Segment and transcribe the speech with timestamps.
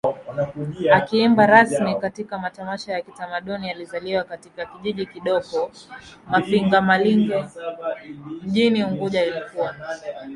[0.93, 5.71] akiimba rasmi katika matamasha ya kitamadauni Alizaliwa katika kijiji kidoko
[6.27, 7.45] Mfagimalingo
[8.43, 9.75] mjini Unguja alikuwa